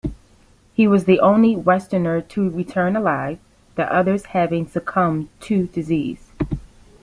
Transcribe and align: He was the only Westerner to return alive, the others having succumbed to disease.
He 0.73 0.87
was 0.87 1.05
the 1.05 1.19
only 1.19 1.55
Westerner 1.55 2.21
to 2.21 2.49
return 2.49 2.95
alive, 2.95 3.37
the 3.75 3.83
others 3.93 4.25
having 4.25 4.67
succumbed 4.67 5.29
to 5.41 5.67
disease. 5.67 6.31